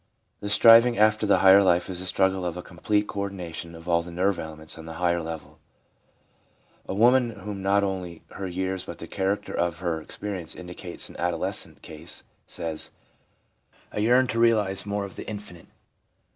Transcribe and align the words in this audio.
The 0.39 0.49
striving 0.49 0.97
after 0.97 1.27
the 1.27 1.37
higher 1.45 1.61
life 1.61 1.87
is 1.87 1.99
the 1.99 2.07
struggle 2.07 2.47
after 2.47 2.59
a 2.61 2.63
complete 2.63 3.05
co 3.07 3.19
ordination 3.19 3.75
of 3.75 3.87
all 3.87 4.01
the 4.01 4.09
nerve 4.09 4.39
elements 4.39 4.75
on 4.79 4.87
the 4.87 4.93
higher 4.95 5.21
level. 5.21 5.59
A 6.87 6.95
woman 6.95 7.29
in 7.29 7.39
whom 7.41 7.61
not 7.61 7.83
only 7.83 8.23
her 8.31 8.47
years 8.47 8.83
but 8.83 8.97
the 8.97 9.05
character 9.05 9.53
of 9.53 9.77
her 9.77 10.01
experience 10.01 10.55
indicates 10.55 11.07
an 11.07 11.17
adolescent 11.17 11.83
case, 11.83 12.23
says:' 12.47 12.89
I 13.93 13.99
yearn 13.99 14.25
to 14.29 14.39
realise 14.39 14.87
more 14.87 15.05
of 15.05 15.17
the 15.17 15.29
infinite.' 15.29 15.67